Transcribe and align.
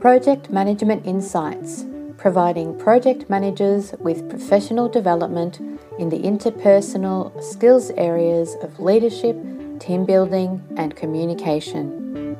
Project 0.00 0.48
Management 0.48 1.06
Insights, 1.06 1.84
providing 2.16 2.74
project 2.78 3.28
managers 3.28 3.92
with 3.98 4.30
professional 4.30 4.88
development 4.88 5.60
in 5.98 6.08
the 6.08 6.20
interpersonal 6.20 7.42
skills 7.42 7.90
areas 7.98 8.56
of 8.62 8.80
leadership, 8.80 9.36
team 9.78 10.06
building, 10.06 10.66
and 10.78 10.96
communication. 10.96 12.34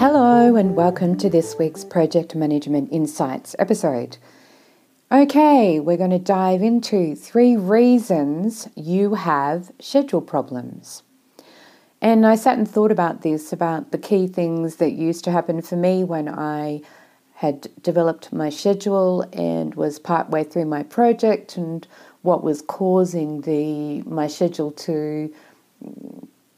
Hello, 0.00 0.56
and 0.56 0.74
welcome 0.74 1.16
to 1.18 1.30
this 1.30 1.56
week's 1.56 1.84
Project 1.84 2.34
Management 2.34 2.90
Insights 2.90 3.54
episode. 3.60 4.16
Okay, 5.12 5.78
we're 5.78 5.96
going 5.96 6.10
to 6.10 6.18
dive 6.18 6.60
into 6.60 7.14
three 7.14 7.56
reasons 7.56 8.68
you 8.74 9.14
have 9.14 9.70
schedule 9.78 10.22
problems. 10.22 11.04
And 12.02 12.26
I 12.26 12.34
sat 12.34 12.56
and 12.56 12.68
thought 12.68 12.90
about 12.90 13.22
this 13.22 13.52
about 13.52 13.92
the 13.92 13.98
key 13.98 14.26
things 14.26 14.76
that 14.76 14.92
used 14.92 15.24
to 15.24 15.30
happen 15.30 15.60
for 15.60 15.76
me 15.76 16.02
when 16.02 16.28
I 16.28 16.80
had 17.34 17.68
developed 17.82 18.32
my 18.32 18.50
schedule 18.50 19.22
and 19.32 19.74
was 19.74 19.98
partway 19.98 20.44
through 20.44 20.66
my 20.66 20.82
project 20.82 21.56
and 21.56 21.86
what 22.22 22.42
was 22.42 22.62
causing 22.62 23.42
the 23.42 24.02
my 24.02 24.26
schedule 24.26 24.70
to 24.72 25.32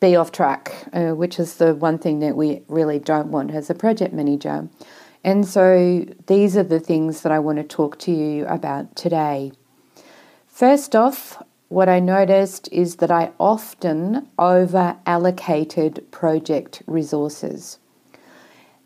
be 0.01 0.17
off 0.17 0.33
track, 0.33 0.73
uh, 0.93 1.11
which 1.11 1.39
is 1.39 1.57
the 1.57 1.75
one 1.75 1.99
thing 1.99 2.19
that 2.19 2.37
we 2.37 2.63
really 2.67 2.99
don't 2.99 3.29
want 3.29 3.53
as 3.53 3.71
a 3.71 3.75
project 3.75 4.13
manager. 4.13 4.69
And 5.23 5.47
so 5.47 6.05
these 6.27 6.57
are 6.57 6.65
the 6.65 6.81
things 6.81 7.23
that 7.23 7.31
I 7.31 7.39
want 7.39 7.59
to 7.59 7.65
talk 7.65 7.99
to 8.01 8.11
you 8.11 8.45
about 8.47 8.97
today. 8.97 9.53
First 10.49 10.97
off, 10.97 11.41
what 11.73 11.89
I 11.89 12.01
noticed 12.01 12.69
is 12.71 12.97
that 12.97 13.11
I 13.11 13.33
often 13.41 14.29
over 14.39 14.95
allocated 15.07 16.07
project 16.11 16.83
resources. 16.87 17.79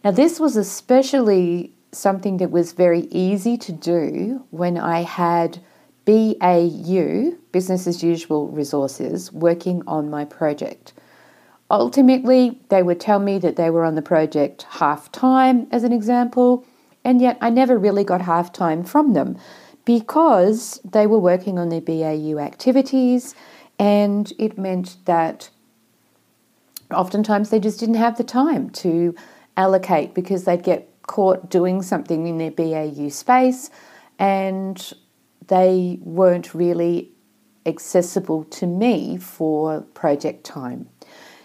Now, 0.05 0.12
this 0.12 0.39
was 0.39 0.56
especially 0.56 1.73
something 1.91 2.37
that 2.37 2.53
was 2.53 2.75
very 2.75 3.09
easy 3.11 3.56
to 3.56 3.73
do 3.73 4.45
when 4.51 4.78
I 4.78 5.03
had 5.03 5.59
BAU, 6.05 7.33
business 7.51 7.89
as 7.89 8.05
usual 8.05 8.47
resources, 8.47 9.33
working 9.33 9.83
on 9.89 10.09
my 10.09 10.25
project. 10.25 10.93
Ultimately, 11.69 12.61
they 12.69 12.84
would 12.84 13.00
tell 13.00 13.19
me 13.19 13.39
that 13.39 13.56
they 13.56 13.69
were 13.69 13.83
on 13.83 13.97
the 13.97 14.03
project 14.03 14.62
half 14.71 15.11
time, 15.11 15.67
as 15.73 15.83
an 15.83 15.93
example, 15.93 16.65
and 17.03 17.21
yet 17.21 17.37
I 17.41 17.50
never 17.50 17.77
really 17.77 18.05
got 18.05 18.21
half 18.21 18.53
time 18.53 18.84
from 18.84 19.12
them 19.12 19.39
because 19.87 20.79
they 20.84 21.06
were 21.06 21.19
working 21.19 21.59
on 21.59 21.70
their 21.70 21.81
BAU 21.81 22.39
activities, 22.39 23.34
and 23.79 24.31
it 24.39 24.59
meant 24.59 24.97
that 25.06 25.48
oftentimes 26.93 27.48
they 27.48 27.61
just 27.61 27.81
didn't 27.81 27.95
have 27.95 28.19
the 28.19 28.25
time 28.25 28.69
to 28.70 29.15
allocate 29.56 30.12
because 30.12 30.45
they'd 30.45 30.62
get 30.62 30.91
caught 31.06 31.48
doing 31.48 31.81
something 31.83 32.27
in 32.27 32.37
their 32.37 32.51
BAU 32.51 33.09
space 33.09 33.70
and 34.19 34.93
they 35.47 35.98
weren't 36.03 36.53
really 36.53 37.11
accessible 37.65 38.45
to 38.45 38.67
me 38.67 39.17
for 39.17 39.83
project 39.95 40.45
time. 40.45 40.89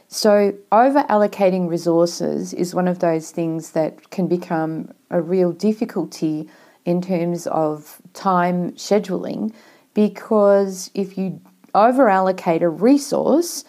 So, 0.07 0.53
over 0.71 1.03
allocating 1.03 1.69
resources 1.69 2.53
is 2.53 2.75
one 2.75 2.87
of 2.87 2.99
those 2.99 3.31
things 3.31 3.71
that 3.71 4.09
can 4.09 4.27
become 4.27 4.91
a 5.09 5.21
real 5.21 5.53
difficulty 5.53 6.49
in 6.85 7.01
terms 7.01 7.47
of 7.47 8.01
time 8.13 8.71
scheduling 8.71 9.53
because 9.93 10.89
if 10.93 11.17
you 11.17 11.41
over 11.73 12.09
allocate 12.09 12.63
a 12.63 12.69
resource, 12.69 13.63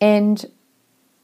and 0.00 0.44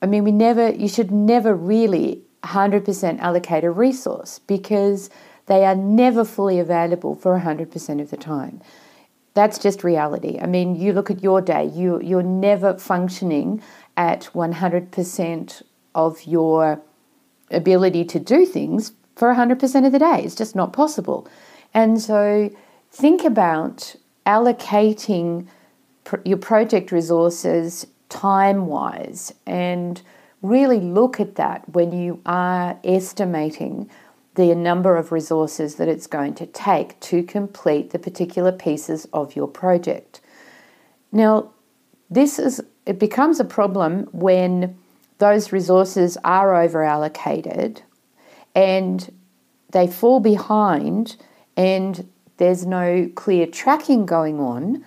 I 0.02 0.06
mean, 0.06 0.24
we 0.24 0.32
never, 0.32 0.70
you 0.70 0.88
should 0.88 1.10
never 1.10 1.54
really 1.54 2.22
100% 2.42 3.18
allocate 3.20 3.64
a 3.64 3.70
resource 3.70 4.38
because 4.40 5.10
they 5.46 5.64
are 5.64 5.74
never 5.74 6.24
fully 6.24 6.58
available 6.58 7.14
for 7.14 7.38
100% 7.38 8.00
of 8.00 8.10
the 8.10 8.16
time. 8.16 8.60
That's 9.34 9.58
just 9.58 9.82
reality. 9.82 10.38
I 10.40 10.46
mean, 10.46 10.76
you 10.76 10.92
look 10.92 11.10
at 11.10 11.22
your 11.22 11.40
day, 11.40 11.66
you, 11.66 12.00
you're 12.00 12.22
never 12.22 12.78
functioning 12.78 13.62
at 13.96 14.30
100% 14.32 15.62
of 15.94 16.24
your 16.24 16.80
ability 17.50 18.04
to 18.04 18.18
do 18.18 18.46
things 18.46 18.92
for 19.16 19.32
100% 19.32 19.86
of 19.86 19.92
the 19.92 19.98
day. 19.98 20.22
It's 20.24 20.34
just 20.34 20.56
not 20.56 20.72
possible. 20.72 21.28
And 21.72 22.00
so 22.00 22.50
think 22.90 23.24
about 23.24 23.96
allocating 24.26 25.46
pr- 26.04 26.16
your 26.24 26.38
project 26.38 26.92
resources 26.92 27.86
time 28.08 28.66
wise 28.66 29.34
and 29.46 30.00
really 30.42 30.80
look 30.80 31.20
at 31.20 31.36
that 31.36 31.68
when 31.70 31.92
you 31.92 32.20
are 32.26 32.78
estimating 32.84 33.90
the 34.34 34.54
number 34.54 34.96
of 34.96 35.12
resources 35.12 35.76
that 35.76 35.88
it's 35.88 36.06
going 36.06 36.34
to 36.34 36.46
take 36.46 36.98
to 37.00 37.22
complete 37.22 37.90
the 37.90 37.98
particular 37.98 38.52
pieces 38.52 39.06
of 39.12 39.36
your 39.36 39.46
project. 39.46 40.20
Now, 41.12 41.50
this 42.10 42.38
is 42.38 42.60
it 42.84 42.98
becomes 42.98 43.40
a 43.40 43.44
problem 43.44 44.08
when 44.12 44.76
those 45.18 45.52
resources 45.52 46.18
are 46.24 46.54
over 46.54 46.82
allocated 46.82 47.82
and 48.54 49.12
they 49.70 49.86
fall 49.86 50.20
behind 50.20 51.16
and 51.56 52.08
there's 52.36 52.66
no 52.66 53.10
clear 53.14 53.46
tracking 53.46 54.06
going 54.06 54.40
on 54.40 54.84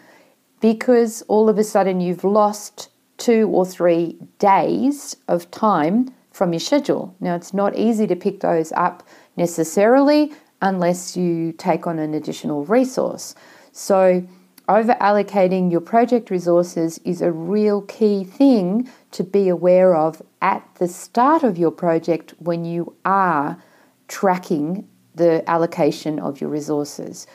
because 0.60 1.22
all 1.24 1.50
of 1.50 1.58
a 1.58 1.64
sudden 1.64 2.02
you've 2.02 2.24
lost 2.24 2.90
two 3.18 3.48
or 3.50 3.66
three 3.66 4.18
days 4.40 5.16
of 5.28 5.50
time 5.52 6.14
from 6.32 6.54
your 6.54 6.60
schedule. 6.60 7.16
Now, 7.20 7.36
it's 7.36 7.54
not 7.54 7.76
easy 7.76 8.06
to 8.08 8.16
pick 8.16 8.42
those 8.42 8.72
up 8.74 9.04
necessarily 9.38 10.34
unless 10.62 11.18
you 11.18 11.52
take 11.52 11.88
on 11.88 12.00
an 12.00 12.14
additional 12.14 12.66
resource. 12.66 13.36
So, 13.72 14.28
over 14.68 14.94
allocating 14.96 15.72
your 15.72 15.82
project 15.82 16.30
resources 16.30 17.00
is 17.06 17.22
a 17.22 17.32
real 17.32 17.82
key 17.84 18.24
thing 18.24 18.90
to 19.12 19.24
be 19.24 19.48
aware 19.48 19.96
of 19.96 20.22
at 20.42 20.68
the 20.76 20.88
start 20.88 21.44
of 21.44 21.58
your 21.58 21.72
project 21.72 22.34
when 22.40 22.66
you 22.66 22.94
are 23.06 23.62
tracking 24.08 24.88
the 25.16 25.50
allocation 25.50 26.20
of 26.20 26.42
your 26.42 26.50
resources. 26.50 27.28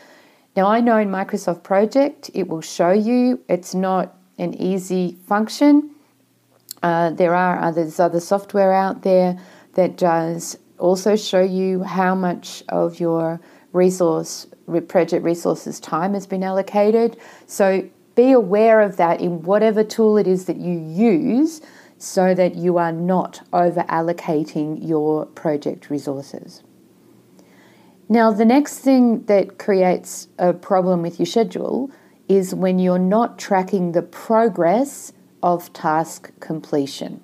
Now, 0.54 0.66
I 0.66 0.81
know 0.81 0.98
in 0.98 1.09
Microsoft 1.09 1.62
Project 1.62 2.31
it 2.34 2.48
will 2.48 2.60
show 2.60 2.91
you 2.91 3.41
it's 3.49 3.75
not 3.75 4.14
an 4.38 4.54
easy 4.54 5.16
function. 5.26 5.91
Uh, 6.82 7.10
there 7.10 7.34
are 7.34 7.59
others, 7.59 7.99
other 7.99 8.20
software 8.20 8.75
out 8.75 9.03
there 9.03 9.38
that 9.75 9.97
does 9.97 10.59
also 10.78 11.16
show 11.16 11.41
you 11.41 11.82
how 11.82 12.14
much 12.14 12.62
of 12.69 13.00
your 13.00 13.41
resource 13.72 14.47
project 14.88 15.25
resources 15.25 15.81
time 15.81 16.15
has 16.15 16.27
been 16.27 16.43
allocated. 16.43 17.16
So 17.47 17.88
be 18.15 18.33
aware 18.33 18.81
of 18.81 18.97
that 18.97 19.21
in 19.21 19.43
whatever 19.43 19.83
tool 19.83 20.16
it 20.19 20.27
is 20.27 20.44
that 20.47 20.56
you 20.56 20.78
use 20.78 21.60
so 21.99 22.34
that 22.34 22.55
you 22.55 22.78
are 22.78 22.93
not 22.93 23.47
over 23.53 23.82
allocating 23.84 24.87
your 24.87 25.27
project 25.27 25.88
resources. 25.88 26.62
Now, 28.09 28.31
the 28.31 28.44
next 28.44 28.81
thing 28.81 29.25
that 29.27 29.59
creates 29.59 30.28
a 30.38 30.53
problem 30.53 31.03
with 31.03 31.19
your 31.19 31.27
schedule 31.27 31.91
is 32.28 32.55
when 32.55 32.78
you're 32.78 32.99
not 32.99 33.38
tracking 33.38 33.93
the 33.93 34.03
progress 34.03 35.12
of 35.43 35.72
task 35.72 36.31
completion. 36.41 37.22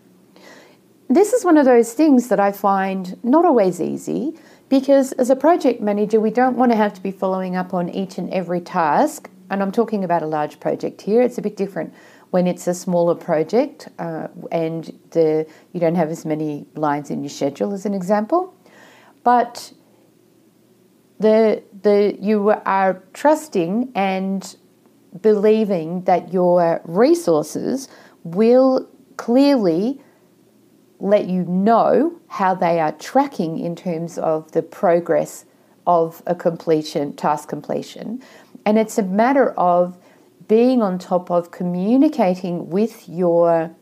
This 1.08 1.32
is 1.32 1.44
one 1.44 1.56
of 1.56 1.64
those 1.64 1.92
things 1.92 2.28
that 2.28 2.41
I 2.41 2.53
find 2.53 3.22
not 3.25 3.44
always 3.44 3.81
easy 3.81 4.34
because 4.69 5.12
as 5.12 5.31
a 5.31 5.37
project 5.37 5.81
manager, 5.81 6.21
we 6.21 6.31
don't 6.31 6.56
want 6.56 6.73
to 6.73 6.77
have 6.77 6.93
to 6.95 7.03
be 7.03 7.11
following 7.11 7.56
up 7.56 7.73
on 7.73 7.89
each 7.89 8.19
and 8.19 8.33
every 8.33 8.61
task. 8.61 9.31
And 9.51 9.62
I'm 9.62 9.73
talking 9.73 10.05
about 10.05 10.23
a 10.23 10.27
large 10.27 10.61
project 10.61 11.01
here. 11.03 11.23
It's 11.23 11.39
a 11.39 11.43
bit 11.43 11.56
different 11.56 11.95
when 12.31 12.47
it's 12.47 12.67
a 12.67 12.75
smaller 12.75 13.15
project 13.15 13.88
uh, 13.99 14.29
and 14.53 14.99
the 15.11 15.47
you 15.73 15.81
don't 15.81 15.94
have 15.94 16.11
as 16.11 16.26
many 16.26 16.67
lines 16.75 17.11
in 17.11 17.23
your 17.23 17.31
schedule, 17.31 17.73
as 17.73 17.87
an 17.87 17.94
example. 17.94 18.55
But 19.25 19.73
the 21.19 21.62
the 21.82 22.17
you 22.21 22.50
are 22.50 23.03
trusting 23.14 23.93
and 23.94 24.56
believing 25.23 26.03
that 26.03 26.32
your 26.32 26.82
resources 26.85 27.88
will 28.25 28.88
clearly 29.17 30.00
let 31.00 31.29
you 31.29 31.45
know 31.45 32.19
how 32.29 32.55
they 32.55 32.81
are 32.81 32.93
tracking 32.93 33.59
in 33.59 33.77
terms 33.77 34.19
of 34.19 34.50
the 34.53 34.62
progress 34.62 35.45
of 35.87 36.23
a 36.27 36.35
completion, 36.35 37.15
task 37.15 37.49
completion. 37.49 38.23
And 38.67 38.79
it's 38.79 38.99
a 38.99 39.03
matter 39.03 39.53
of 39.53 39.97
being 40.49 40.83
on 40.83 40.99
top 40.99 41.31
of 41.31 41.50
communicating 41.50 42.69
with 42.71 43.09
your 43.09 43.75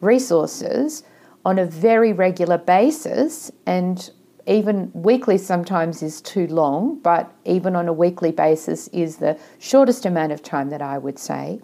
resources 0.00 1.02
on 1.44 1.58
a 1.58 1.64
very 1.64 2.12
regular 2.12 2.58
basis 2.58 3.50
and 3.66 4.10
even 4.46 4.90
weekly 4.94 5.36
sometimes 5.36 6.02
is 6.02 6.20
too 6.20 6.46
long, 6.46 6.98
but 7.00 7.30
even 7.44 7.76
on 7.76 7.86
a 7.86 7.92
weekly 7.92 8.32
basis 8.32 8.88
is 8.88 9.16
the 9.16 9.38
shortest 9.58 10.06
amount 10.06 10.32
of 10.32 10.42
time 10.42 10.70
that 10.70 10.80
I 10.80 10.98
would 10.98 11.18
say 11.18 11.60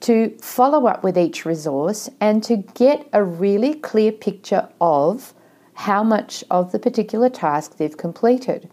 to 0.00 0.36
follow 0.40 0.86
up 0.86 1.02
with 1.02 1.18
each 1.18 1.44
resource 1.44 2.08
and 2.20 2.42
to 2.44 2.56
get 2.56 3.08
a 3.12 3.22
really 3.24 3.74
clear 3.74 4.12
picture 4.12 4.68
of 4.80 5.34
how 5.74 6.02
much 6.02 6.42
of 6.50 6.72
the 6.72 6.78
particular 6.78 7.28
task 7.28 7.76
they've 7.76 7.96
completed. 7.96 8.68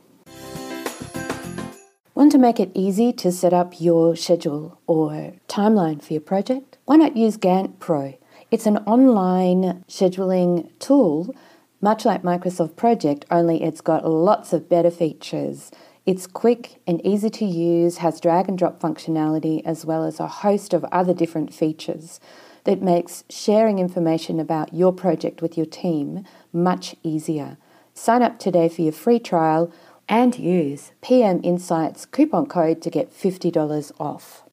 Want 2.15 2.31
to 2.31 2.37
make 2.37 2.59
it 2.59 2.71
easy 2.73 3.11
to 3.13 3.31
set 3.31 3.53
up 3.53 3.81
your 3.81 4.15
schedule 4.15 4.79
or 4.87 5.33
timeline 5.47 6.01
for 6.01 6.13
your 6.13 6.21
project? 6.21 6.77
Why 6.85 6.95
not 6.95 7.17
use 7.17 7.37
Gantt 7.37 7.79
Pro? 7.79 8.17
It's 8.51 8.65
an 8.65 8.77
online 8.79 9.83
scheduling 9.87 10.69
tool, 10.79 11.35
much 11.81 12.05
like 12.05 12.23
Microsoft 12.23 12.77
Project, 12.77 13.25
only 13.29 13.61
it's 13.61 13.81
got 13.81 14.09
lots 14.09 14.53
of 14.53 14.69
better 14.69 14.89
features. 14.91 15.71
It's 16.05 16.27
quick 16.27 16.79
and 16.85 17.03
easy 17.03 17.31
to 17.31 17.45
use, 17.45 17.97
has 17.97 18.21
drag 18.21 18.47
and 18.47 18.55
drop 18.55 18.79
functionality, 18.79 19.63
as 19.65 19.87
well 19.87 20.03
as 20.03 20.19
a 20.19 20.27
host 20.27 20.71
of 20.71 20.85
other 20.91 21.15
different 21.15 21.51
features 21.51 22.19
that 22.65 22.79
makes 22.79 23.23
sharing 23.27 23.79
information 23.79 24.39
about 24.39 24.71
your 24.71 24.93
project 24.93 25.41
with 25.41 25.57
your 25.57 25.65
team 25.65 26.23
much 26.53 26.95
easier. 27.01 27.57
Sign 27.95 28.21
up 28.21 28.37
today 28.37 28.69
for 28.69 28.83
your 28.83 28.91
free 28.91 29.17
trial 29.17 29.73
and 30.07 30.37
use 30.37 30.91
PM 31.01 31.41
Insights 31.43 32.05
coupon 32.05 32.45
code 32.45 32.83
to 32.83 32.91
get 32.91 33.11
$50 33.11 33.91
off. 33.99 34.43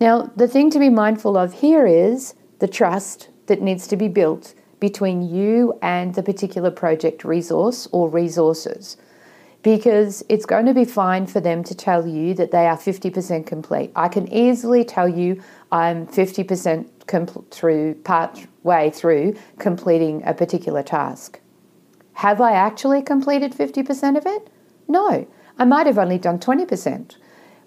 Now, 0.00 0.32
the 0.36 0.48
thing 0.48 0.70
to 0.70 0.78
be 0.78 0.88
mindful 0.88 1.36
of 1.36 1.60
here 1.60 1.86
is 1.86 2.34
the 2.60 2.68
trust 2.68 3.28
that 3.44 3.60
needs 3.60 3.86
to 3.88 3.98
be 3.98 4.08
built 4.08 4.54
between 4.78 5.20
you 5.20 5.78
and 5.82 6.14
the 6.14 6.22
particular 6.22 6.70
project 6.70 7.24
resource 7.24 7.86
or 7.92 8.08
resources. 8.08 8.96
Because 9.62 10.24
it's 10.28 10.46
going 10.46 10.66
to 10.66 10.74
be 10.74 10.86
fine 10.86 11.26
for 11.26 11.40
them 11.40 11.62
to 11.64 11.74
tell 11.74 12.06
you 12.06 12.32
that 12.34 12.50
they 12.50 12.66
are 12.66 12.78
50% 12.78 13.46
complete. 13.46 13.92
I 13.94 14.08
can 14.08 14.32
easily 14.32 14.84
tell 14.84 15.08
you 15.08 15.42
I'm 15.70 16.06
50% 16.06 16.88
compl- 17.06 17.50
through, 17.50 17.94
part 17.96 18.46
way 18.62 18.90
through 18.90 19.36
completing 19.58 20.22
a 20.24 20.32
particular 20.32 20.82
task. 20.82 21.40
Have 22.14 22.40
I 22.40 22.52
actually 22.52 23.02
completed 23.02 23.52
50% 23.52 24.16
of 24.16 24.26
it? 24.26 24.48
No, 24.88 25.26
I 25.58 25.64
might 25.64 25.86
have 25.86 25.98
only 25.98 26.18
done 26.18 26.38
20%. 26.38 27.16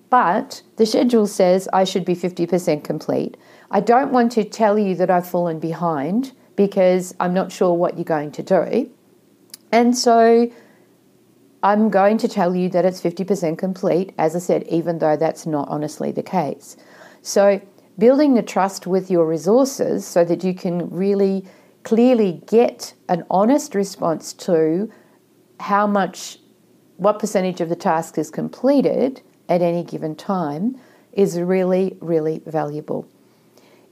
But 0.09 0.61
the 0.75 0.85
schedule 0.85 1.25
says 1.25 1.67
I 1.73 1.85
should 1.85 2.05
be 2.05 2.15
50% 2.15 2.83
complete. 2.83 3.35
I 3.71 3.79
don't 3.79 4.11
want 4.11 4.31
to 4.33 4.43
tell 4.43 4.77
you 4.77 4.93
that 4.95 5.09
I've 5.09 5.27
fallen 5.27 5.59
behind 5.59 6.33
because 6.55 7.15
I'm 7.19 7.33
not 7.33 7.51
sure 7.51 7.73
what 7.73 7.97
you're 7.97 8.03
going 8.03 8.31
to 8.33 8.43
do. 8.43 8.91
And 9.71 9.97
so 9.97 10.51
I'm 11.63 11.89
going 11.89 12.17
to 12.17 12.27
tell 12.27 12.55
you 12.55 12.67
that 12.69 12.83
it's 12.83 12.99
50% 12.99 13.57
complete, 13.57 14.13
as 14.17 14.35
I 14.35 14.39
said, 14.39 14.63
even 14.67 14.99
though 14.99 15.15
that's 15.15 15.45
not 15.45 15.69
honestly 15.69 16.11
the 16.11 16.21
case. 16.21 16.75
So, 17.21 17.61
building 17.97 18.33
the 18.33 18.43
trust 18.43 18.85
with 18.85 19.09
your 19.09 19.25
resources 19.25 20.05
so 20.05 20.25
that 20.25 20.43
you 20.43 20.53
can 20.53 20.89
really 20.89 21.45
clearly 21.83 22.41
get 22.47 22.93
an 23.07 23.23
honest 23.29 23.75
response 23.75 24.33
to 24.33 24.91
how 25.61 25.87
much, 25.87 26.37
what 26.97 27.19
percentage 27.19 27.61
of 27.61 27.69
the 27.69 27.75
task 27.77 28.17
is 28.17 28.29
completed 28.29 29.21
at 29.47 29.61
any 29.61 29.83
given 29.83 30.15
time 30.15 30.77
is 31.13 31.39
really, 31.39 31.95
really 32.01 32.41
valuable. 32.45 33.07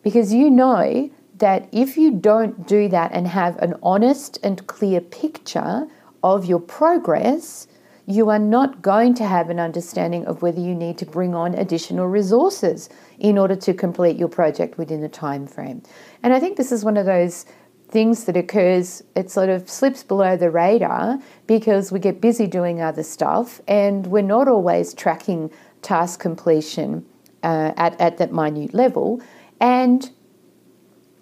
Because 0.03 0.33
you 0.33 0.49
know 0.49 1.09
that 1.37 1.69
if 1.71 1.95
you 1.95 2.11
don't 2.11 2.67
do 2.67 2.89
that 2.89 3.11
and 3.13 3.27
have 3.27 3.57
an 3.57 3.75
honest 3.81 4.39
and 4.43 4.67
clear 4.67 4.99
picture 4.99 5.87
of 6.23 6.45
your 6.45 6.59
progress, 6.59 7.67
you 8.05 8.29
are 8.29 8.39
not 8.39 8.81
going 8.81 9.13
to 9.15 9.25
have 9.25 9.49
an 9.49 9.59
understanding 9.59 10.25
of 10.25 10.41
whether 10.41 10.59
you 10.59 10.75
need 10.75 10.97
to 10.97 11.05
bring 11.05 11.33
on 11.35 11.53
additional 11.55 12.07
resources 12.07 12.89
in 13.19 13.37
order 13.37 13.55
to 13.55 13.73
complete 13.73 14.17
your 14.17 14.27
project 14.27 14.77
within 14.77 15.01
the 15.01 15.09
time 15.09 15.47
frame. 15.47 15.81
And 16.23 16.33
I 16.33 16.39
think 16.39 16.57
this 16.57 16.71
is 16.71 16.83
one 16.83 16.97
of 16.97 17.05
those 17.05 17.45
things 17.89 18.23
that 18.23 18.37
occurs, 18.37 19.03
it 19.15 19.29
sort 19.29 19.49
of 19.49 19.69
slips 19.69 20.01
below 20.01 20.37
the 20.37 20.49
radar 20.49 21.19
because 21.45 21.91
we 21.91 21.99
get 21.99 22.21
busy 22.21 22.47
doing 22.47 22.81
other 22.81 23.03
stuff 23.03 23.61
and 23.67 24.07
we're 24.07 24.21
not 24.21 24.47
always 24.47 24.93
tracking 24.93 25.51
task 25.81 26.19
completion 26.19 27.05
uh, 27.43 27.73
at, 27.75 27.99
at 27.99 28.17
that 28.17 28.31
minute 28.31 28.73
level. 28.73 29.21
And 29.59 30.09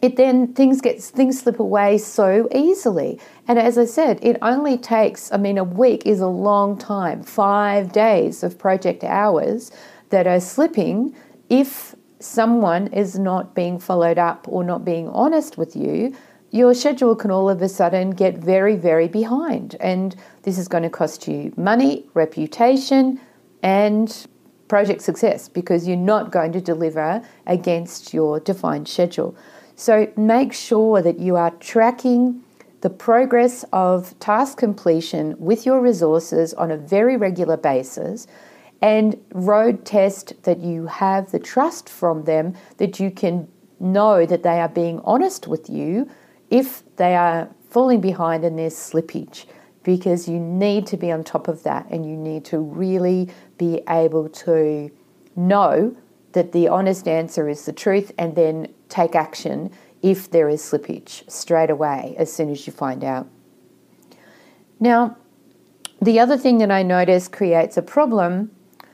it 0.01 0.15
then 0.15 0.53
things 0.53 0.81
get 0.81 1.01
things 1.01 1.39
slip 1.39 1.59
away 1.59 1.97
so 1.97 2.47
easily. 2.53 3.19
And 3.47 3.59
as 3.59 3.77
I 3.77 3.85
said, 3.85 4.19
it 4.21 4.37
only 4.41 4.77
takes, 4.77 5.31
I 5.31 5.37
mean, 5.37 5.57
a 5.57 5.63
week 5.63 6.05
is 6.05 6.19
a 6.21 6.27
long 6.27 6.77
time, 6.77 7.23
five 7.23 7.91
days 7.91 8.43
of 8.43 8.57
project 8.57 9.03
hours 9.03 9.71
that 10.09 10.25
are 10.25 10.39
slipping 10.39 11.15
if 11.49 11.95
someone 12.19 12.87
is 12.87 13.17
not 13.17 13.55
being 13.55 13.79
followed 13.79 14.17
up 14.17 14.45
or 14.47 14.63
not 14.63 14.83
being 14.83 15.07
honest 15.09 15.57
with 15.57 15.75
you 15.75 16.15
your 16.51 16.73
schedule 16.73 17.15
can 17.15 17.31
all 17.31 17.49
of 17.49 17.61
a 17.61 17.69
sudden 17.69 18.11
get 18.11 18.37
very, 18.37 18.75
very 18.75 19.07
behind. 19.07 19.75
And 19.79 20.15
this 20.43 20.57
is 20.57 20.67
going 20.67 20.83
to 20.83 20.89
cost 20.89 21.27
you 21.27 21.53
money, 21.55 22.05
reputation, 22.13 23.19
and 23.61 24.27
project 24.67 25.01
success 25.01 25.47
because 25.47 25.87
you're 25.87 25.97
not 25.97 26.31
going 26.31 26.51
to 26.53 26.61
deliver 26.61 27.23
against 27.45 28.13
your 28.13 28.39
defined 28.39 28.87
schedule. 28.87 29.35
So 29.79 30.11
make 30.17 30.51
sure 30.51 31.01
that 31.01 31.19
you 31.19 31.37
are 31.37 31.51
tracking 31.51 32.43
the 32.81 32.89
progress 32.89 33.63
of 33.71 34.13
task 34.19 34.57
completion 34.57 35.37
with 35.39 35.65
your 35.65 35.79
resources 35.79 36.53
on 36.55 36.69
a 36.69 36.75
very 36.75 37.15
regular 37.15 37.55
basis 37.55 38.27
and 38.81 39.15
road 39.31 39.85
test 39.85 40.33
that 40.43 40.59
you 40.59 40.87
have 40.87 41.31
the 41.31 41.39
trust 41.39 41.87
from 41.87 42.25
them 42.25 42.55
that 42.75 42.99
you 42.99 43.09
can 43.09 43.47
know 43.79 44.25
that 44.25 44.43
they 44.43 44.59
are 44.59 44.67
being 44.67 44.99
honest 45.05 45.47
with 45.47 45.69
you 45.69 46.09
if 46.49 46.83
they 46.97 47.15
are 47.15 47.47
falling 47.69 48.01
behind 48.01 48.43
and 48.43 48.59
there's 48.59 48.75
slippage 48.75 49.45
because 49.83 50.27
you 50.27 50.41
need 50.41 50.85
to 50.87 50.97
be 50.97 51.09
on 51.09 51.23
top 51.23 51.47
of 51.47 51.63
that 51.63 51.87
and 51.89 52.05
you 52.05 52.17
need 52.17 52.43
to 52.43 52.59
really 52.59 53.29
be 53.57 53.81
able 53.87 54.27
to 54.27 54.91
know 55.37 55.95
that 56.33 56.51
the 56.51 56.67
honest 56.67 57.07
answer 57.07 57.49
is 57.49 57.65
the 57.65 57.73
truth 57.73 58.11
and 58.17 58.35
then 58.35 58.67
take 58.87 59.15
action 59.15 59.71
if 60.01 60.29
there 60.29 60.49
is 60.49 60.61
slippage 60.61 61.29
straight 61.29 61.69
away 61.69 62.15
as 62.17 62.31
soon 62.31 62.49
as 62.49 62.65
you 62.65 62.73
find 62.73 63.03
out. 63.03 63.27
Now, 64.79 65.17
the 66.01 66.19
other 66.19 66.37
thing 66.37 66.59
that 66.59 66.71
I 66.71 66.83
notice 66.83 67.27
creates 67.27 67.75
a 67.75 67.81
problem 67.81 68.51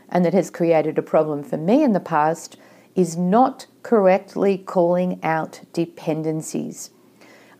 and 0.10 0.26
that 0.26 0.34
has 0.34 0.50
created 0.50 0.98
a 0.98 1.04
problem 1.04 1.44
for 1.44 1.58
me 1.58 1.84
in 1.84 1.94
the 1.94 2.00
past 2.00 2.58
is 2.96 3.18
not 3.18 3.68
correctly 3.84 4.58
calling 4.58 5.20
out 5.22 5.62
dependencies. 5.74 6.89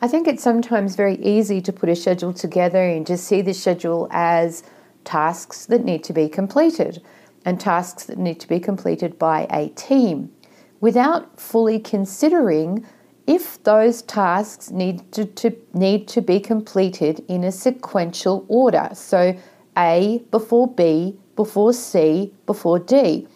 I 0.02 0.08
think 0.08 0.28
it's 0.28 0.44
sometimes 0.44 0.96
very 0.96 1.18
easy 1.18 1.62
to 1.62 1.74
put 1.74 1.90
a 1.90 1.96
schedule 1.96 2.34
together 2.34 2.84
and 2.84 3.06
just 3.06 3.26
see 3.26 3.42
the 3.42 3.54
schedule 3.54 4.08
as 4.12 4.64
tasks 5.04 5.66
that 5.68 5.86
need 5.86 6.04
to 6.06 6.14
be 6.14 6.28
completed 6.28 7.02
and 7.46 7.60
tasks 7.60 8.06
that 8.06 8.18
need 8.18 8.40
to 8.40 8.48
be 8.48 8.60
completed 8.60 9.18
by 9.18 9.48
a 9.52 9.70
team 9.70 10.32
without 10.82 11.40
fully 11.40 11.80
considering 11.80 12.86
if 13.28 13.64
those 13.64 14.02
tasks 14.04 14.70
need 14.72 15.12
to, 15.12 15.26
to, 15.26 15.56
need 15.74 16.08
to 16.08 16.22
be 16.22 16.40
completed 16.40 17.24
in 17.28 17.44
a 17.44 17.52
sequential 17.52 18.46
order. 18.48 18.90
So 18.94 19.36
A 19.78 20.24
before 20.32 20.68
B, 20.68 21.18
before 21.36 21.74
C, 21.74 22.34
before 22.46 22.80
D. 22.80 23.28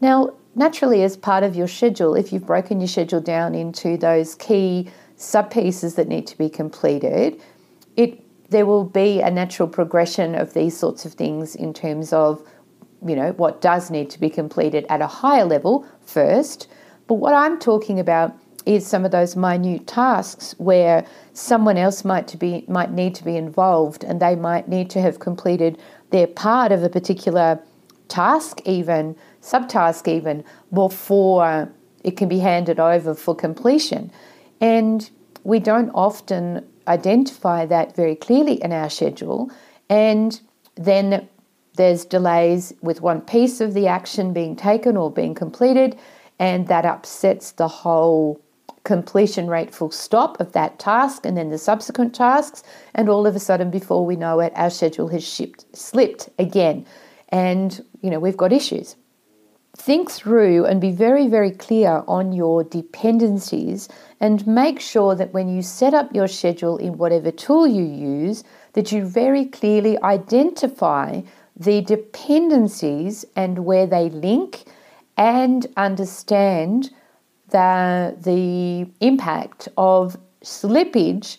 Now, 0.00 0.34
naturally, 0.54 1.02
as 1.02 1.16
part 1.16 1.44
of 1.44 1.56
your 1.56 1.68
schedule, 1.68 2.14
if 2.14 2.32
you've 2.32 2.46
broken 2.46 2.80
your 2.80 2.88
schedule 2.88 3.20
down 3.20 3.54
into 3.54 3.96
those 3.96 4.34
key 4.34 4.90
sub 5.16 5.50
pieces 5.50 5.94
that 5.94 6.08
need 6.08 6.26
to 6.26 6.36
be 6.36 6.50
completed, 6.50 7.40
it 7.96 8.18
there 8.50 8.66
will 8.66 8.84
be 8.84 9.20
a 9.20 9.30
natural 9.30 9.66
progression 9.66 10.34
of 10.34 10.52
these 10.52 10.76
sorts 10.76 11.06
of 11.06 11.14
things 11.14 11.54
in 11.54 11.72
terms 11.72 12.12
of 12.12 12.46
you 13.04 13.16
know 13.16 13.32
what 13.32 13.60
does 13.60 13.90
need 13.90 14.10
to 14.10 14.20
be 14.20 14.30
completed 14.30 14.86
at 14.88 15.00
a 15.00 15.06
higher 15.06 15.44
level 15.44 15.86
first. 16.04 16.68
But 17.06 17.14
what 17.14 17.34
I'm 17.34 17.58
talking 17.58 17.98
about 17.98 18.36
is 18.64 18.86
some 18.86 19.04
of 19.04 19.10
those 19.10 19.34
minute 19.34 19.86
tasks 19.86 20.54
where 20.58 21.04
someone 21.32 21.76
else 21.76 22.04
might 22.04 22.38
be 22.38 22.64
might 22.68 22.92
need 22.92 23.14
to 23.16 23.24
be 23.24 23.36
involved 23.36 24.04
and 24.04 24.20
they 24.20 24.36
might 24.36 24.68
need 24.68 24.88
to 24.90 25.00
have 25.00 25.18
completed 25.18 25.78
their 26.10 26.26
part 26.26 26.70
of 26.72 26.82
a 26.82 26.88
particular 26.88 27.60
task 28.08 28.60
even 28.64 29.16
subtask 29.40 30.06
even 30.06 30.44
before 30.72 31.68
it 32.04 32.16
can 32.16 32.28
be 32.28 32.38
handed 32.38 32.78
over 32.78 33.14
for 33.14 33.34
completion 33.34 34.12
and 34.60 35.10
we 35.44 35.58
don't 35.58 35.90
often 35.90 36.64
identify 36.86 37.66
that 37.66 37.94
very 37.96 38.14
clearly 38.14 38.62
in 38.62 38.72
our 38.72 38.90
schedule. 38.90 39.50
And 39.88 40.40
then 40.74 41.28
there's 41.76 42.04
delays 42.04 42.72
with 42.82 43.00
one 43.00 43.20
piece 43.20 43.60
of 43.60 43.74
the 43.74 43.86
action 43.86 44.32
being 44.32 44.56
taken 44.56 44.96
or 44.96 45.10
being 45.10 45.34
completed, 45.34 45.98
and 46.38 46.68
that 46.68 46.84
upsets 46.84 47.52
the 47.52 47.68
whole 47.68 48.40
completion 48.84 49.46
rate 49.48 49.72
full 49.72 49.90
stop 49.92 50.40
of 50.40 50.52
that 50.52 50.78
task 50.78 51.24
and 51.24 51.36
then 51.36 51.50
the 51.50 51.58
subsequent 51.58 52.14
tasks. 52.14 52.62
And 52.94 53.08
all 53.08 53.26
of 53.26 53.36
a 53.36 53.40
sudden, 53.40 53.70
before 53.70 54.04
we 54.04 54.16
know 54.16 54.40
it, 54.40 54.52
our 54.56 54.70
schedule 54.70 55.08
has 55.08 55.22
shipped, 55.26 55.64
slipped 55.76 56.28
again. 56.38 56.84
And, 57.28 57.80
you 58.00 58.10
know, 58.10 58.18
we've 58.18 58.36
got 58.36 58.52
issues. 58.52 58.96
think 59.76 60.10
through 60.10 60.66
and 60.66 60.80
be 60.80 60.90
very, 60.92 61.28
very 61.28 61.50
clear 61.50 62.04
on 62.06 62.32
your 62.32 62.62
dependencies 62.62 63.88
and 64.20 64.46
make 64.46 64.80
sure 64.80 65.14
that 65.14 65.32
when 65.32 65.48
you 65.48 65.62
set 65.62 65.94
up 65.94 66.14
your 66.14 66.28
schedule 66.28 66.76
in 66.76 66.98
whatever 66.98 67.30
tool 67.30 67.66
you 67.66 67.84
use, 67.84 68.44
that 68.74 68.92
you 68.92 69.04
very 69.04 69.46
clearly 69.46 70.00
identify 70.02 71.22
the 71.56 71.80
dependencies 71.82 73.24
and 73.36 73.64
where 73.64 73.86
they 73.86 74.08
link 74.10 74.64
and 75.16 75.66
understand 75.76 76.90
the, 77.50 78.16
the 78.20 78.90
impact 79.04 79.68
of 79.76 80.16
slippage 80.42 81.38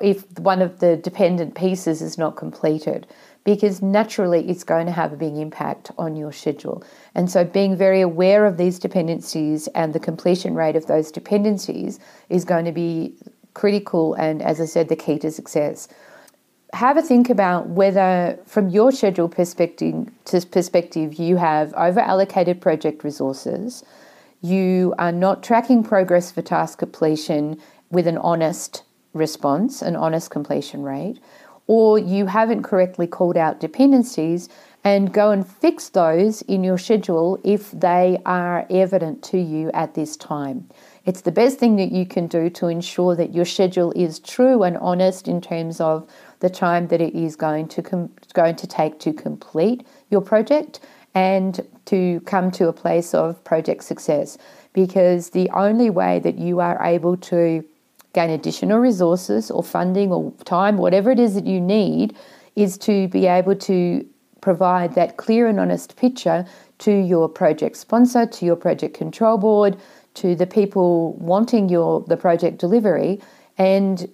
if 0.00 0.38
one 0.38 0.62
of 0.62 0.80
the 0.80 0.96
dependent 0.96 1.54
pieces 1.54 2.00
is 2.02 2.16
not 2.16 2.36
completed 2.36 3.06
because 3.44 3.80
naturally 3.82 4.48
it's 4.48 4.64
going 4.64 4.86
to 4.86 4.92
have 4.92 5.12
a 5.12 5.16
big 5.16 5.34
impact 5.36 5.90
on 5.98 6.16
your 6.16 6.32
schedule. 6.32 6.84
And 7.14 7.30
so, 7.30 7.44
being 7.44 7.76
very 7.76 8.00
aware 8.00 8.44
of 8.44 8.56
these 8.56 8.78
dependencies 8.78 9.66
and 9.68 9.92
the 9.92 10.00
completion 10.00 10.54
rate 10.54 10.76
of 10.76 10.86
those 10.86 11.10
dependencies 11.10 11.98
is 12.28 12.44
going 12.44 12.64
to 12.66 12.72
be 12.72 13.14
critical 13.54 14.14
and, 14.14 14.42
as 14.42 14.60
I 14.60 14.66
said, 14.66 14.88
the 14.88 14.96
key 14.96 15.18
to 15.20 15.30
success. 15.30 15.88
Have 16.72 16.96
a 16.96 17.02
think 17.02 17.30
about 17.30 17.68
whether, 17.68 18.38
from 18.46 18.68
your 18.68 18.92
schedule 18.92 19.28
perspective, 19.28 20.08
perspective 20.50 21.14
you 21.14 21.36
have 21.36 21.74
over 21.74 21.98
allocated 22.00 22.60
project 22.60 23.02
resources, 23.02 23.82
you 24.40 24.94
are 24.98 25.12
not 25.12 25.42
tracking 25.42 25.82
progress 25.82 26.30
for 26.30 26.42
task 26.42 26.78
completion 26.78 27.60
with 27.90 28.06
an 28.06 28.16
honest 28.18 28.84
response, 29.12 29.82
an 29.82 29.96
honest 29.96 30.30
completion 30.30 30.82
rate, 30.82 31.18
or 31.66 31.98
you 31.98 32.26
haven't 32.26 32.62
correctly 32.62 33.06
called 33.06 33.36
out 33.36 33.60
dependencies 33.60 34.48
and 34.82 35.12
go 35.12 35.30
and 35.30 35.46
fix 35.46 35.88
those 35.90 36.42
in 36.42 36.64
your 36.64 36.78
schedule 36.78 37.38
if 37.44 37.70
they 37.72 38.18
are 38.24 38.66
evident 38.70 39.22
to 39.22 39.38
you 39.38 39.70
at 39.72 39.94
this 39.94 40.16
time. 40.16 40.68
It's 41.04 41.20
the 41.20 41.32
best 41.32 41.58
thing 41.58 41.76
that 41.76 41.92
you 41.92 42.06
can 42.06 42.26
do 42.26 42.48
to 42.50 42.68
ensure 42.68 43.14
that 43.16 43.34
your 43.34 43.44
schedule 43.44 43.92
is 43.92 44.20
true 44.20 44.62
and 44.62 44.76
honest 44.78 45.28
in 45.28 45.40
terms 45.40 45.80
of 45.80 46.08
the 46.40 46.50
time 46.50 46.88
that 46.88 47.00
it 47.00 47.14
is 47.14 47.36
going 47.36 47.68
to 47.68 47.82
com- 47.82 48.10
going 48.34 48.56
to 48.56 48.66
take 48.66 48.98
to 48.98 49.12
complete 49.12 49.86
your 50.10 50.20
project 50.20 50.80
and 51.14 51.66
to 51.86 52.20
come 52.20 52.50
to 52.50 52.68
a 52.68 52.72
place 52.72 53.14
of 53.14 53.42
project 53.44 53.82
success 53.84 54.38
because 54.72 55.30
the 55.30 55.48
only 55.50 55.90
way 55.90 56.18
that 56.20 56.38
you 56.38 56.60
are 56.60 56.82
able 56.84 57.16
to 57.16 57.64
gain 58.12 58.30
additional 58.30 58.78
resources 58.78 59.50
or 59.50 59.62
funding 59.62 60.12
or 60.12 60.32
time, 60.44 60.76
whatever 60.76 61.10
it 61.10 61.18
is 61.18 61.34
that 61.34 61.46
you 61.46 61.60
need, 61.60 62.16
is 62.56 62.76
to 62.78 63.08
be 63.08 63.26
able 63.26 63.54
to 63.54 64.06
provide 64.40 64.94
that 64.94 65.16
clear 65.16 65.46
and 65.46 65.60
honest 65.60 65.96
picture 65.96 66.44
to 66.78 66.92
your 66.92 67.28
project 67.28 67.76
sponsor, 67.76 68.26
to 68.26 68.44
your 68.44 68.56
project 68.56 68.94
control 68.96 69.36
board, 69.36 69.76
to 70.14 70.34
the 70.34 70.46
people 70.46 71.12
wanting 71.14 71.68
your 71.68 72.00
the 72.02 72.16
project 72.16 72.58
delivery. 72.58 73.20
And 73.58 74.08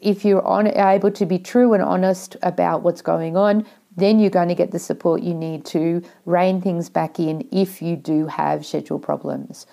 if 0.00 0.24
you're 0.24 0.46
on, 0.46 0.66
able 0.66 1.10
to 1.10 1.26
be 1.26 1.38
true 1.38 1.72
and 1.74 1.82
honest 1.82 2.36
about 2.42 2.82
what's 2.82 3.02
going 3.02 3.36
on, 3.36 3.66
then 3.96 4.20
you're 4.20 4.30
going 4.30 4.48
to 4.48 4.54
get 4.54 4.70
the 4.70 4.78
support 4.78 5.22
you 5.22 5.34
need 5.34 5.64
to 5.66 6.02
rein 6.24 6.60
things 6.60 6.88
back 6.88 7.18
in 7.18 7.46
if 7.50 7.82
you 7.82 7.96
do 7.96 8.26
have 8.26 8.64
schedule 8.64 8.98
problems. 8.98 9.66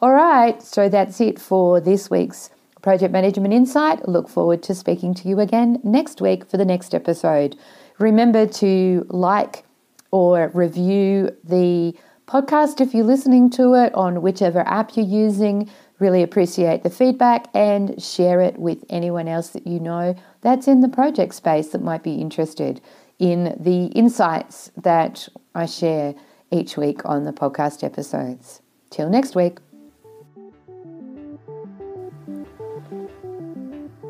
All 0.00 0.12
right, 0.12 0.60
so 0.62 0.88
that's 0.88 1.20
it 1.20 1.38
for 1.38 1.80
this 1.80 2.10
week's 2.10 2.50
Project 2.80 3.12
Management 3.12 3.54
Insight. 3.54 4.08
Look 4.08 4.28
forward 4.28 4.62
to 4.64 4.74
speaking 4.74 5.14
to 5.14 5.28
you 5.28 5.38
again 5.38 5.78
next 5.84 6.20
week 6.20 6.44
for 6.44 6.56
the 6.56 6.64
next 6.64 6.94
episode. 6.94 7.56
Remember 7.98 8.46
to 8.46 9.06
like 9.08 9.64
or 10.10 10.50
review 10.54 11.36
the 11.44 11.94
podcast 12.26 12.80
if 12.80 12.94
you're 12.94 13.04
listening 13.04 13.50
to 13.50 13.74
it 13.74 13.94
on 13.94 14.22
whichever 14.22 14.60
app 14.66 14.96
you're 14.96 15.06
using. 15.06 15.70
Really 16.02 16.22
appreciate 16.24 16.82
the 16.82 16.90
feedback 16.90 17.46
and 17.54 18.02
share 18.02 18.40
it 18.40 18.58
with 18.58 18.84
anyone 18.90 19.28
else 19.28 19.50
that 19.50 19.68
you 19.68 19.78
know 19.78 20.16
that's 20.40 20.66
in 20.66 20.80
the 20.80 20.88
project 20.88 21.32
space 21.32 21.68
that 21.68 21.80
might 21.80 22.02
be 22.02 22.14
interested 22.14 22.80
in 23.20 23.56
the 23.56 23.84
insights 23.94 24.72
that 24.76 25.28
I 25.54 25.66
share 25.66 26.16
each 26.50 26.76
week 26.76 27.02
on 27.04 27.22
the 27.22 27.32
podcast 27.32 27.84
episodes. 27.84 28.62
Till 28.90 29.08
next 29.08 29.36
week. 29.36 29.58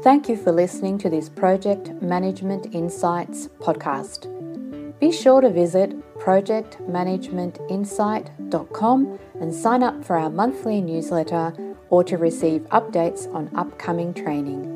Thank 0.03 0.31
you 0.31 0.39
for 0.39 0.51
listening 0.51 0.97
to 0.97 1.11
this 1.11 1.29
Project 1.29 1.91
Management 2.01 2.75
Insights 2.75 3.49
podcast. 3.59 4.31
Be 4.99 5.13
sure 5.13 5.43
to 5.43 5.51
visit 5.51 5.95
projectmanagementinsight.com 6.19 9.19
and 9.41 9.55
sign 9.55 9.83
up 9.83 10.03
for 10.03 10.17
our 10.17 10.31
monthly 10.31 10.81
newsletter 10.81 11.53
or 11.93 12.03
to 12.03 12.17
receive 12.17 12.63
updates 12.71 13.33
on 13.35 13.51
upcoming 13.55 14.15
training. 14.15 14.72